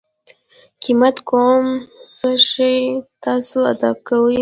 [0.81, 1.63] قیمت کوم
[2.15, 2.71] څه چې
[3.23, 4.37] تاسو ادا کوئ